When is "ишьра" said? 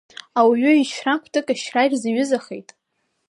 0.75-1.13